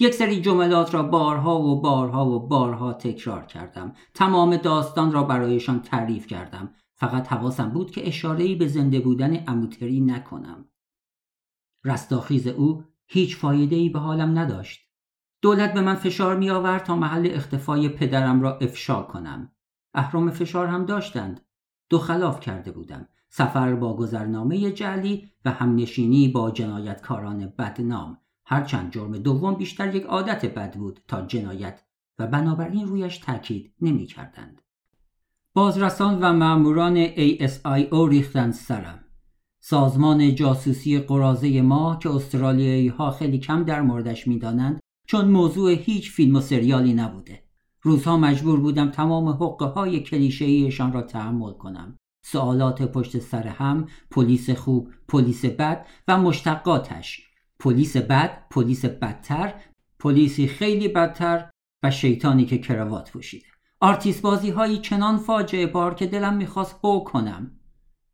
یک 0.00 0.14
سری 0.14 0.40
جملات 0.40 0.94
را 0.94 1.02
بارها 1.02 1.60
و 1.60 1.80
بارها 1.80 2.26
و 2.26 2.48
بارها 2.48 2.92
تکرار 2.92 3.46
کردم. 3.46 3.92
تمام 4.14 4.56
داستان 4.56 5.12
را 5.12 5.22
برایشان 5.22 5.80
تعریف 5.80 6.26
کردم. 6.26 6.74
فقط 6.94 7.28
حواسم 7.28 7.70
بود 7.70 7.90
که 7.90 8.08
اشارهی 8.08 8.54
به 8.54 8.68
زنده 8.68 9.00
بودن 9.00 9.44
اموتری 9.46 10.00
نکنم. 10.00 10.68
رستاخیز 11.84 12.46
او 12.46 12.84
هیچ 13.06 13.36
فایدهی 13.36 13.88
به 13.88 13.98
حالم 13.98 14.38
نداشت. 14.38 14.80
دولت 15.42 15.74
به 15.74 15.80
من 15.80 15.94
فشار 15.94 16.36
می 16.36 16.50
آورد 16.50 16.84
تا 16.84 16.96
محل 16.96 17.28
اختفای 17.32 17.88
پدرم 17.88 18.42
را 18.42 18.58
افشا 18.58 19.02
کنم. 19.02 19.52
اهرام 19.94 20.30
فشار 20.30 20.66
هم 20.66 20.84
داشتند. 20.84 21.40
دو 21.90 21.98
خلاف 21.98 22.40
کرده 22.40 22.72
بودم. 22.72 23.08
سفر 23.28 23.74
با 23.74 23.96
گذرنامه 23.96 24.72
جعلی 24.72 25.32
و 25.44 25.50
همنشینی 25.50 26.28
با 26.28 26.50
جنایتکاران 26.50 27.52
بدنام. 27.58 28.18
هرچند 28.50 28.92
جرم 28.92 29.18
دوم 29.18 29.54
بیشتر 29.54 29.94
یک 29.94 30.02
عادت 30.02 30.54
بد 30.54 30.76
بود 30.76 31.00
تا 31.08 31.22
جنایت 31.26 31.82
و 32.18 32.26
بنابراین 32.26 32.86
رویش 32.86 33.18
تاکید 33.18 33.74
نمی 33.80 34.06
کردند. 34.06 34.62
بازرسان 35.54 36.18
و 36.20 36.32
ماموران 36.32 37.06
ASIO 37.06 38.08
ریختند 38.08 38.52
سرم. 38.52 39.04
سازمان 39.60 40.34
جاسوسی 40.34 40.98
قرازه 40.98 41.62
ما 41.62 41.96
که 42.02 42.10
استرالیایی 42.10 42.88
ها 42.88 43.10
خیلی 43.10 43.38
کم 43.38 43.64
در 43.64 43.82
موردش 43.82 44.28
می‌دانند 44.28 44.80
چون 45.06 45.28
موضوع 45.28 45.72
هیچ 45.72 46.10
فیلم 46.10 46.36
و 46.36 46.40
سریالی 46.40 46.94
نبوده 46.94 47.42
روزها 47.82 48.16
مجبور 48.16 48.60
بودم 48.60 48.90
تمام 48.90 49.28
حقه 49.28 49.64
های 49.64 50.00
کلیشه‌ایشان 50.00 50.92
را 50.92 51.02
تحمل 51.02 51.52
کنم 51.52 51.96
سوالات 52.24 52.82
پشت 52.82 53.18
سر 53.18 53.46
هم 53.46 53.88
پلیس 54.10 54.50
خوب 54.50 54.92
پلیس 55.08 55.44
بد 55.44 55.86
و 56.08 56.18
مشتقاتش 56.18 57.27
پلیس 57.60 57.96
بد 57.96 58.48
پلیس 58.50 58.84
بدتر 58.84 59.54
پلیسی 59.98 60.46
خیلی 60.46 60.88
بدتر 60.88 61.50
و 61.82 61.90
شیطانی 61.90 62.44
که 62.44 62.58
کراوات 62.58 63.10
پوشیده. 63.10 63.46
آرتیست 63.80 64.22
بازی 64.22 64.50
هایی 64.50 64.78
چنان 64.78 65.18
فاجعه 65.18 65.66
بار 65.66 65.94
که 65.94 66.06
دلم 66.06 66.36
می‌خواست 66.36 66.80
هو 66.84 67.04
کنم. 67.04 67.50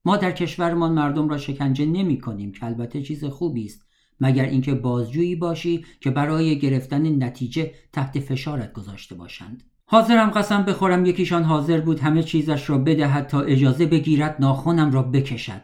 ما 0.04 0.16
در 0.16 0.32
کشورمان 0.32 0.92
مردم 0.92 1.28
را 1.28 1.38
شکنجه 1.38 1.86
نمی 1.86 2.20
کنیم 2.20 2.52
که 2.52 2.64
البته 2.64 3.02
چیز 3.02 3.24
خوبی 3.24 3.64
است 3.64 3.86
مگر 4.20 4.44
اینکه 4.44 4.74
بازجویی 4.74 5.36
باشی 5.36 5.84
که 6.00 6.10
برای 6.10 6.58
گرفتن 6.58 7.24
نتیجه 7.24 7.74
تحت 7.92 8.20
فشارت 8.20 8.72
گذاشته 8.72 9.14
باشند. 9.14 9.62
حاضرم 9.86 10.30
قسم 10.30 10.62
بخورم 10.62 11.06
یکیشان 11.06 11.42
حاضر 11.42 11.80
بود 11.80 12.00
همه 12.00 12.22
چیزش 12.22 12.70
را 12.70 12.78
بدهد 12.78 13.26
تا 13.26 13.40
اجازه 13.40 13.86
بگیرد 13.86 14.36
ناخونم 14.40 14.92
را 14.92 15.02
بکشد. 15.02 15.62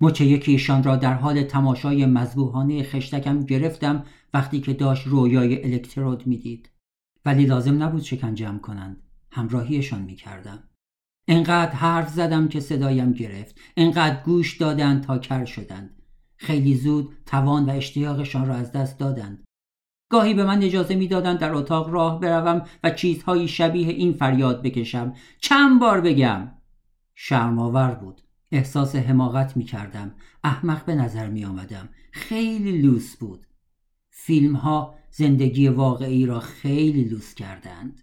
مچ 0.00 0.20
یکیشان 0.20 0.82
را 0.82 0.96
در 0.96 1.14
حال 1.14 1.42
تماشای 1.42 2.06
مذبوحانه 2.06 2.82
خشتکم 2.82 3.40
گرفتم 3.40 4.04
وقتی 4.34 4.60
که 4.60 4.72
داشت 4.72 5.06
رویای 5.06 5.64
الکترود 5.64 6.26
می‌دید. 6.26 6.70
ولی 7.24 7.46
لازم 7.46 7.82
نبود 7.82 8.02
شکنجم 8.02 8.58
کنند. 8.58 9.02
همراهیشان 9.32 10.02
می‌کردم. 10.02 10.62
انقدر 11.28 11.72
حرف 11.72 12.08
زدم 12.08 12.48
که 12.48 12.60
صدایم 12.60 13.12
گرفت. 13.12 13.58
انقدر 13.76 14.22
گوش 14.22 14.56
دادند 14.56 15.02
تا 15.02 15.18
کر 15.18 15.44
شدند. 15.44 16.02
خیلی 16.36 16.74
زود 16.74 17.16
توان 17.26 17.64
و 17.64 17.70
اشتیاقشان 17.70 18.46
را 18.46 18.54
از 18.54 18.72
دست 18.72 18.98
دادند. 18.98 19.44
گاهی 20.10 20.34
به 20.34 20.44
من 20.44 20.62
اجازه 20.62 20.94
می‌دادند 20.94 21.38
در 21.38 21.54
اتاق 21.54 21.90
راه 21.90 22.20
بروم 22.20 22.66
و 22.84 22.90
چیزهایی 22.90 23.48
شبیه 23.48 23.88
این 23.88 24.12
فریاد 24.12 24.62
بکشم. 24.62 25.14
چند 25.40 25.80
بار 25.80 26.00
بگم. 26.00 26.52
شرماور 27.14 27.94
بود. 27.94 28.23
احساس 28.52 28.96
حماقت 28.96 29.56
می 29.56 29.64
کردم 29.64 30.14
احمق 30.44 30.84
به 30.84 30.94
نظر 30.94 31.28
می 31.28 31.44
آمدم 31.44 31.88
خیلی 32.12 32.78
لوس 32.78 33.16
بود. 33.16 33.46
فیلم 34.10 34.56
ها 34.56 34.94
زندگی 35.10 35.68
واقعی 35.68 36.26
را 36.26 36.40
خیلی 36.40 37.04
لوس 37.04 37.34
کردند. 37.34 38.02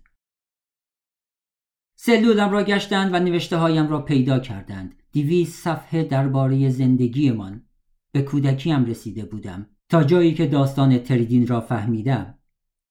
سلولم 1.96 2.50
را 2.50 2.64
گشتند 2.64 3.14
و 3.14 3.20
نوشته 3.20 3.58
هایم 3.58 3.90
را 3.90 4.02
پیدا 4.02 4.40
کردند. 4.40 4.96
دیویس 5.12 5.64
صفحه 5.64 6.04
درباره 6.04 6.70
زندگیمان 6.70 7.64
به 8.12 8.22
کودکیم 8.22 8.86
رسیده 8.86 9.26
بودم. 9.26 9.68
تا 9.90 10.04
جایی 10.04 10.34
که 10.34 10.48
داستان 10.48 10.98
تریدین 10.98 11.48
را 11.48 11.62
فهمیدم. 11.62 12.38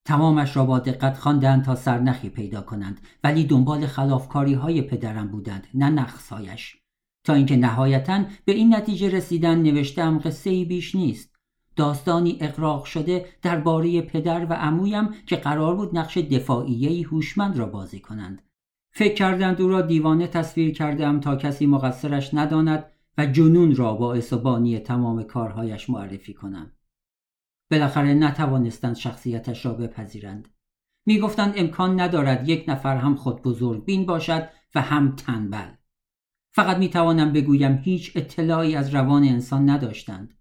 تمامش 0.04 0.56
را 0.56 0.64
با 0.64 0.78
دقت 0.78 1.18
خواندند 1.18 1.64
تا 1.64 1.74
سرنخی 1.74 2.28
پیدا 2.28 2.60
کنند. 2.60 3.00
ولی 3.24 3.44
دنبال 3.44 3.86
خلافکاری 3.86 4.54
های 4.54 4.82
پدرم 4.82 5.28
بودند 5.28 5.66
نه 5.74 5.90
نقصهایش. 5.90 6.79
تا 7.24 7.34
اینکه 7.34 7.56
نهایتا 7.56 8.24
به 8.44 8.52
این 8.52 8.74
نتیجه 8.74 9.10
رسیدن 9.10 9.62
نوشتم 9.62 10.18
قصه 10.18 10.50
ای 10.50 10.64
بیش 10.64 10.94
نیست. 10.94 11.36
داستانی 11.76 12.38
اقراق 12.40 12.84
شده 12.84 13.26
درباره 13.42 14.00
پدر 14.00 14.46
و 14.50 14.52
عمویم 14.52 15.08
که 15.26 15.36
قرار 15.36 15.76
بود 15.76 15.98
نقش 15.98 16.18
دفاعیه 16.18 17.08
هوشمند 17.08 17.58
را 17.58 17.66
بازی 17.66 18.00
کنند. 18.00 18.42
فکر 18.92 19.14
کردند 19.14 19.60
او 19.60 19.68
را 19.68 19.82
دیوانه 19.82 20.26
تصویر 20.26 20.72
کردم 20.74 21.20
تا 21.20 21.36
کسی 21.36 21.66
مقصرش 21.66 22.34
نداند 22.34 22.84
و 23.18 23.26
جنون 23.26 23.76
را 23.76 23.94
باعث 23.94 24.32
و 24.32 24.38
بانی 24.38 24.78
تمام 24.78 25.22
کارهایش 25.22 25.90
معرفی 25.90 26.34
کنم. 26.34 26.72
بالاخره 27.70 28.14
نتوانستند 28.14 28.96
شخصیتش 28.96 29.66
را 29.66 29.72
بپذیرند. 29.72 30.48
می‌گفتند 31.06 31.54
امکان 31.56 32.00
ندارد 32.00 32.48
یک 32.48 32.64
نفر 32.68 32.96
هم 32.96 33.14
خود 33.14 33.42
بزرگ 33.42 33.84
بین 33.84 34.06
باشد 34.06 34.48
و 34.74 34.80
هم 34.80 35.16
تنبل. 35.16 35.68
فقط 36.52 36.76
می‌توانم 36.76 37.32
بگویم 37.32 37.80
هیچ 37.82 38.12
اطلاعی 38.14 38.76
از 38.76 38.94
روان 38.94 39.24
انسان 39.24 39.70
نداشتند. 39.70 40.34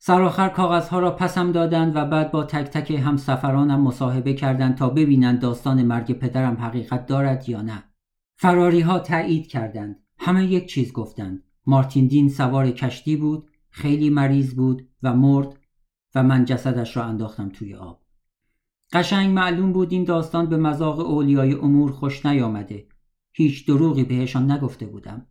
سرآخر 0.00 0.48
کاغذها 0.48 0.98
را 0.98 1.10
پسم 1.10 1.52
دادند 1.52 1.96
و 1.96 2.04
بعد 2.04 2.30
با 2.30 2.44
تک 2.44 2.64
تک 2.64 2.90
همسفرانم 2.90 3.80
مصاحبه 3.80 4.34
کردند 4.34 4.74
تا 4.74 4.88
ببینند 4.88 5.40
داستان 5.40 5.82
مرگ 5.82 6.12
پدرم 6.12 6.56
حقیقت 6.56 7.06
دارد 7.06 7.48
یا 7.48 7.62
نه. 7.62 7.84
فراری 8.36 8.80
ها 8.80 8.98
تایید 8.98 9.46
کردند. 9.46 10.02
همه 10.18 10.44
یک 10.44 10.68
چیز 10.68 10.92
گفتند. 10.92 11.42
مارتین 11.66 12.06
دین 12.06 12.28
سوار 12.28 12.70
کشتی 12.70 13.16
بود 13.16 13.50
خیلی 13.70 14.10
مریض 14.10 14.54
بود 14.54 14.88
و 15.02 15.14
مرد 15.14 15.58
و 16.14 16.22
من 16.22 16.44
جسدش 16.44 16.96
را 16.96 17.04
انداختم 17.04 17.48
توی 17.48 17.74
آب. 17.74 18.02
قشنگ 18.92 19.34
معلوم 19.34 19.72
بود 19.72 19.92
این 19.92 20.04
داستان 20.04 20.46
به 20.46 20.56
مذاق 20.56 21.00
اولیای 21.00 21.54
امور 21.54 21.92
خوش 21.92 22.26
نیامده. 22.26 22.87
هیچ 23.38 23.66
دروغی 23.66 24.04
بهشان 24.04 24.50
نگفته 24.50 24.86
بودم. 24.86 25.26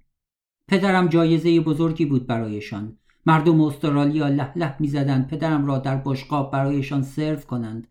پدرم 0.68 1.08
جایزه 1.08 1.60
بزرگی 1.60 2.06
بود 2.06 2.28
برایشان. 2.28 2.98
مردم 3.26 3.62
استرالیا 3.62 4.28
له 4.28 4.58
له 4.58 4.76
می‌زدند 4.80 5.28
پدرم 5.28 5.66
را 5.66 5.78
در 5.78 6.02
بشقاب 6.06 6.52
برایشان 6.52 7.02
سرو 7.02 7.40
کنند. 7.40 7.88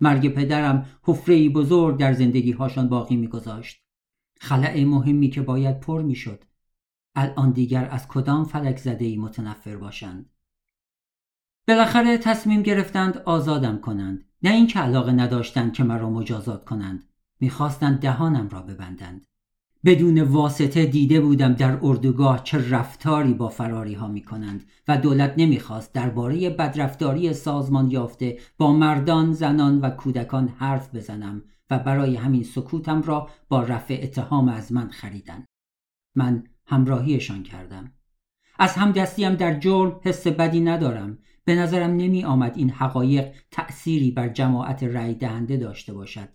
مرگ 0.00 0.28
پدرم 0.28 0.86
حفره 1.02 1.48
بزرگ 1.48 1.98
در 1.98 2.12
زندگی 2.12 2.52
هاشان 2.52 2.88
باقی 2.88 3.16
میگذاشت. 3.16 3.84
خلع 4.40 4.84
مهمی 4.84 5.30
که 5.30 5.42
باید 5.42 5.80
پر 5.80 6.02
می‌شد. 6.02 6.44
الان 7.14 7.50
دیگر 7.50 7.88
از 7.90 8.08
کدام 8.08 8.44
فلک 8.44 8.78
زده 8.78 9.04
ای 9.04 9.16
متنفر 9.16 9.76
باشند؟ 9.76 10.30
بالاخره 11.68 12.18
تصمیم 12.18 12.62
گرفتند 12.62 13.18
آزادم 13.18 13.78
کنند. 13.78 14.24
نه 14.42 14.50
اینکه 14.50 14.78
علاقه 14.78 15.12
نداشتند 15.12 15.72
که 15.72 15.84
مرا 15.84 16.10
مجازات 16.10 16.64
کنند. 16.64 17.04
می‌خواستند 17.40 18.00
دهانم 18.00 18.48
را 18.48 18.62
ببندند. 18.62 19.26
بدون 19.84 20.22
واسطه 20.22 20.86
دیده 20.86 21.20
بودم 21.20 21.52
در 21.52 21.78
اردوگاه 21.82 22.42
چه 22.42 22.70
رفتاری 22.70 23.34
با 23.34 23.48
فراری 23.48 23.94
ها 23.94 24.08
می 24.08 24.22
کنند 24.22 24.64
و 24.88 24.98
دولت 24.98 25.34
نمی‌خواست 25.36 25.92
درباره 25.92 26.50
بدرفتاری 26.50 27.32
سازمان 27.32 27.90
یافته 27.90 28.38
با 28.58 28.72
مردان، 28.72 29.32
زنان 29.32 29.80
و 29.80 29.90
کودکان 29.90 30.48
حرف 30.48 30.94
بزنم 30.94 31.42
و 31.70 31.78
برای 31.78 32.16
همین 32.16 32.42
سکوتم 32.42 33.02
را 33.02 33.28
با 33.48 33.62
رفع 33.62 34.00
اتهام 34.02 34.48
از 34.48 34.72
من 34.72 34.88
خریدن. 34.88 35.44
من 36.14 36.44
همراهیشان 36.66 37.42
کردم. 37.42 37.92
از 38.58 38.74
همدستیم 38.74 39.34
در 39.34 39.58
جرم 39.58 40.00
حس 40.02 40.26
بدی 40.26 40.60
ندارم. 40.60 41.18
به 41.44 41.54
نظرم 41.54 41.90
نمی 41.90 42.24
آمد 42.24 42.56
این 42.56 42.70
حقایق 42.70 43.34
تأثیری 43.50 44.10
بر 44.10 44.28
جماعت 44.28 44.82
رأی 44.82 45.14
دهنده 45.14 45.56
داشته 45.56 45.92
باشد. 45.92 46.28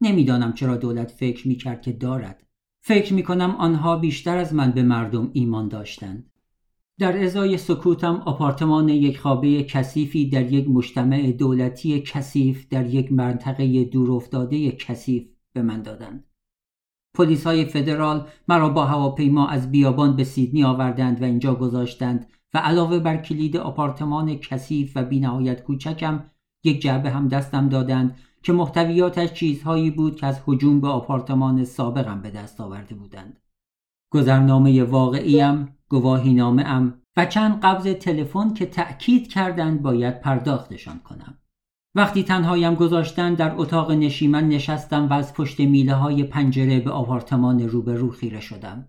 نمی‌دانم 0.00 0.52
چرا 0.52 0.76
دولت 0.76 1.10
فکر 1.10 1.48
می 1.48 1.54
کرد 1.54 1.82
که 1.82 1.92
دارد. 1.92 2.42
فکر 2.84 3.14
می 3.14 3.22
کنم 3.22 3.50
آنها 3.50 3.96
بیشتر 3.96 4.38
از 4.38 4.54
من 4.54 4.70
به 4.70 4.82
مردم 4.82 5.30
ایمان 5.32 5.68
داشتند. 5.68 6.30
در 6.98 7.24
ازای 7.24 7.58
سکوتم 7.58 8.14
آپارتمان 8.14 8.88
یک 8.88 9.18
خوابه 9.18 9.64
کثیفی 9.64 10.30
در 10.30 10.52
یک 10.52 10.70
مجتمع 10.70 11.32
دولتی 11.32 12.00
کثیف 12.00 12.68
در 12.68 12.86
یک 12.86 13.12
منطقه 13.12 13.84
دورافتاده 13.84 14.72
کثیف 14.72 15.28
به 15.52 15.62
من 15.62 15.82
دادند. 15.82 16.24
پلیس 17.14 17.46
های 17.46 17.64
فدرال 17.64 18.26
مرا 18.48 18.68
با 18.68 18.84
هواپیما 18.84 19.48
از 19.48 19.70
بیابان 19.70 20.16
به 20.16 20.24
سیدنی 20.24 20.64
آوردند 20.64 21.22
و 21.22 21.24
اینجا 21.24 21.54
گذاشتند 21.54 22.26
و 22.54 22.58
علاوه 22.58 22.98
بر 22.98 23.16
کلید 23.16 23.56
آپارتمان 23.56 24.38
کثیف 24.38 24.92
و 24.96 25.04
بینهایت 25.04 25.62
کوچکم 25.62 26.24
یک 26.64 26.82
جعبه 26.82 27.10
هم 27.10 27.28
دستم 27.28 27.68
دادند 27.68 28.16
که 28.42 28.52
محتویاتش 28.52 29.32
چیزهایی 29.32 29.90
بود 29.90 30.16
که 30.16 30.26
از 30.26 30.42
هجوم 30.48 30.80
به 30.80 30.88
آپارتمان 30.88 31.64
سابقم 31.64 32.22
به 32.22 32.30
دست 32.30 32.60
آورده 32.60 32.94
بودند. 32.94 33.40
گذرنامه 34.12 34.84
واقعیم 34.84 35.76
گواهینامه 35.88 36.62
ام 36.62 37.02
و 37.16 37.26
چند 37.26 37.60
قبض 37.60 37.86
تلفن 37.86 38.54
که 38.54 38.66
تأکید 38.66 39.28
کردند 39.28 39.82
باید 39.82 40.20
پرداختشان 40.20 40.98
کنم. 40.98 41.38
وقتی 41.94 42.22
تنهایم 42.22 42.74
گذاشتن 42.74 43.34
در 43.34 43.54
اتاق 43.56 43.90
نشیمن 43.90 44.48
نشستم 44.48 45.08
و 45.08 45.12
از 45.12 45.34
پشت 45.34 45.60
میله 45.60 45.94
های 45.94 46.24
پنجره 46.24 46.80
به 46.80 46.90
آپارتمان 46.90 47.60
روبرو 47.60 48.10
خیره 48.10 48.40
شدم. 48.40 48.88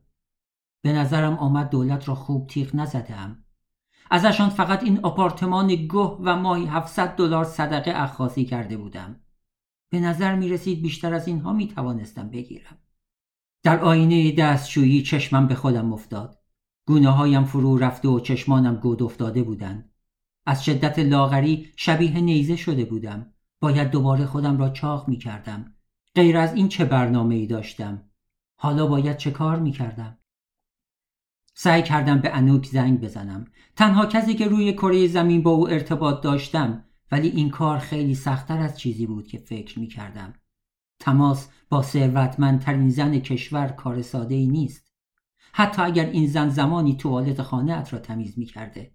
به 0.84 0.94
نظرم 0.94 1.34
آمد 1.34 1.70
دولت 1.70 2.08
را 2.08 2.16
خوب 2.16 2.48
تیغ 2.48 2.76
نزدم 2.76 3.43
ازشان 4.14 4.50
فقط 4.50 4.84
این 4.84 5.00
آپارتمان 5.04 5.68
گه 5.68 6.18
و 6.20 6.36
ماهی 6.36 6.66
700 6.66 7.16
دلار 7.16 7.44
صدقه 7.44 7.94
اخاصی 7.96 8.46
کرده 8.46 8.78
بودم. 8.78 9.20
به 9.92 10.00
نظر 10.00 10.36
می 10.36 10.50
رسید 10.50 10.82
بیشتر 10.82 11.14
از 11.14 11.28
اینها 11.28 11.54
می 11.54 11.68
توانستم 11.68 12.30
بگیرم. 12.30 12.78
در 13.64 13.80
آینه 13.80 14.32
دستشویی 14.32 15.04
چشمم 15.04 15.48
به 15.48 15.56
خودم 15.56 15.94
افتاد. 15.94 16.40
گونه 16.88 17.10
هایم 17.10 17.44
فرو 17.44 17.78
رفته 17.78 18.08
و 18.08 18.20
چشمانم 18.20 18.76
گود 18.76 19.04
افتاده 19.04 19.44
بودند. 19.44 19.92
از 20.46 20.66
شدت 20.66 21.00
لاغری 21.00 21.70
شبیه 21.76 22.20
نیزه 22.22 22.56
شده 22.56 22.86
بودم. 22.86 23.34
باید 23.62 23.92
دوباره 23.92 24.26
خودم 24.26 24.58
را 24.58 24.70
چاق 24.70 25.08
می 25.08 25.18
کردم. 25.18 25.76
غیر 26.16 26.38
از 26.38 26.54
این 26.54 26.68
چه 26.68 26.86
برنامه 26.86 27.36
ای 27.36 27.48
داشتم؟ 27.48 28.10
حالا 28.56 28.88
باید 28.88 29.18
چه 29.18 29.32
کار 29.32 29.60
می 29.60 29.72
کردم؟ 29.72 30.18
سعی 31.54 31.84
کردم 31.84 32.20
به 32.20 32.36
انوک 32.36 32.66
زنگ 32.66 33.02
بزنم. 33.02 33.46
تنها 33.76 34.06
کسی 34.06 34.34
که 34.34 34.48
روی 34.48 34.74
کره 34.74 35.08
زمین 35.08 35.44
با 35.44 35.52
او 35.52 35.70
ارتباط 35.70 36.22
داشتم 36.22 36.84
ولی 37.12 37.28
این 37.28 37.50
کار 37.50 37.78
خیلی 37.78 38.16
سختتر 38.16 38.60
از 38.60 38.80
چیزی 38.80 39.06
بود 39.06 39.28
که 39.28 39.38
فکر 39.38 39.80
می 39.80 39.88
کردم 39.88 40.34
تماس 41.00 41.50
با 41.70 41.82
ثروتمندترین 41.82 42.90
زن 42.90 43.20
کشور 43.20 43.68
کار 43.68 44.02
ساده 44.02 44.36
ای 44.36 44.48
نیست. 44.48 44.94
حتی 45.54 45.82
اگر 45.82 46.06
این 46.06 46.28
زن 46.28 46.50
زمانی 46.50 46.98
توالت 46.98 47.42
خانه 47.42 47.90
را 47.90 48.00
تمیز 48.00 48.40
می 48.40 48.46
کرده 48.46 48.92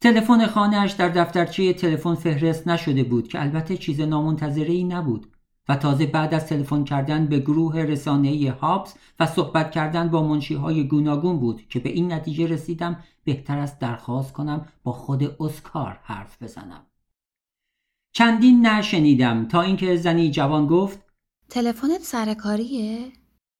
تلفن 0.00 0.46
خانهاش 0.46 0.92
در 0.92 1.08
دفترچه 1.08 1.72
تلفن 1.72 2.14
فهرست 2.14 2.68
نشده 2.68 3.02
بود 3.02 3.28
که 3.28 3.40
البته 3.40 3.76
چیز 3.76 4.00
نامنتظره 4.00 4.72
ای 4.72 4.84
نبود. 4.84 5.32
و 5.70 5.76
تازه 5.76 6.06
بعد 6.06 6.34
از 6.34 6.46
تلفن 6.46 6.84
کردن 6.84 7.26
به 7.26 7.38
گروه 7.38 7.76
رسانه‌ای 7.76 8.48
هابس 8.48 8.94
و 9.20 9.26
صحبت 9.26 9.70
کردن 9.70 10.08
با 10.08 10.28
منشیهای 10.28 10.88
گوناگون 10.88 11.40
بود 11.40 11.68
که 11.68 11.80
به 11.80 11.88
این 11.88 12.12
نتیجه 12.12 12.46
رسیدم 12.46 13.04
بهتر 13.24 13.58
است 13.58 13.78
درخواست 13.78 14.32
کنم 14.32 14.68
با 14.82 14.92
خود 14.92 15.42
اسکار 15.42 16.00
حرف 16.02 16.42
بزنم 16.42 16.86
چندین 18.12 18.66
نشنیدم 18.66 19.48
تا 19.48 19.62
اینکه 19.62 19.96
زنی 19.96 20.30
جوان 20.30 20.66
گفت 20.66 21.00
تلفنت 21.48 22.02
سرکاریه؟ 22.02 23.12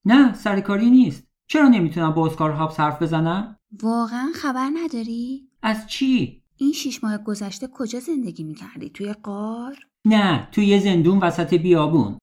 نه 0.04 0.34
سرکاری 0.34 0.90
نیست 0.90 1.24
چرا 1.46 1.68
نمی‌تونم 1.68 2.14
با 2.14 2.26
اسکار 2.26 2.50
هابس 2.50 2.80
حرف 2.80 3.02
بزنم؟ 3.02 3.56
واقعا 3.82 4.30
خبر 4.34 4.70
نداری؟ 4.74 5.48
از 5.62 5.86
چی؟ 5.86 6.42
این 6.56 6.72
شیش 6.72 7.04
ماه 7.04 7.18
گذشته 7.18 7.68
کجا 7.72 8.00
زندگی 8.00 8.44
می‌کردی؟ 8.44 8.90
توی 8.90 9.12
قار؟ 9.12 9.89
نه 10.04 10.48
توی 10.52 10.80
زندون 10.80 11.18
وسط 11.18 11.54
بیابون. 11.54 12.18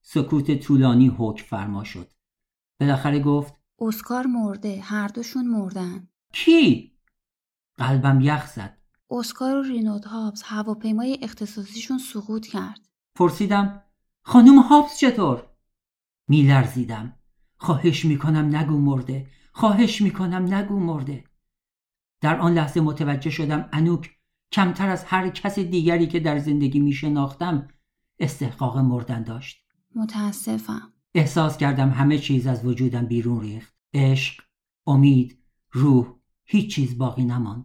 سکوت 0.00 0.60
طولانی 0.60 1.08
حکم 1.18 1.44
فرما 1.44 1.84
شد. 1.84 2.10
بالاخره 2.80 3.20
گفت 3.20 3.54
اسکار 3.80 4.26
مرده 4.26 4.80
هر 4.80 5.08
دوشون 5.08 5.48
مردن. 5.48 6.08
کی؟ 6.32 6.92
قلبم 7.76 8.20
یخ 8.20 8.46
زد. 8.46 8.78
اسکار 9.10 9.56
و 9.56 9.62
رینود 9.62 10.04
هابز 10.04 10.42
هواپیمای 10.42 11.18
اختصاصیشون 11.22 11.98
سقوط 11.98 12.46
کرد. 12.46 12.88
پرسیدم 13.14 13.82
خانم 14.22 14.58
هابز 14.58 14.96
چطور؟ 14.96 15.46
میلرزیدم. 16.28 17.16
خواهش 17.56 18.04
می‌کنم 18.04 18.56
نگو 18.56 18.78
مرده. 18.78 19.26
خواهش 19.52 20.02
می‌کنم 20.02 20.54
نگو 20.54 20.78
مرده. 20.78 21.24
در 22.20 22.40
آن 22.40 22.54
لحظه 22.54 22.80
متوجه 22.80 23.30
شدم 23.30 23.68
انوک 23.72 24.15
کمتر 24.56 24.88
از 24.88 25.04
هر 25.04 25.28
کس 25.28 25.58
دیگری 25.58 26.06
که 26.06 26.20
در 26.20 26.38
زندگی 26.38 26.80
می 26.80 26.92
شناختم 26.92 27.68
استحقاق 28.18 28.78
مردن 28.78 29.22
داشت. 29.22 29.66
متاسفم. 29.94 30.92
احساس 31.14 31.56
کردم 31.56 31.90
همه 31.90 32.18
چیز 32.18 32.46
از 32.46 32.64
وجودم 32.64 33.06
بیرون 33.06 33.40
ریخت. 33.40 33.74
عشق 33.94 34.42
امید 34.86 35.38
روح 35.72 36.06
هیچ 36.44 36.74
چیز 36.74 36.98
باقی 36.98 37.24
نماند. 37.24 37.64